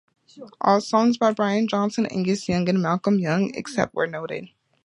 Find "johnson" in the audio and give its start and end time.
1.67-2.07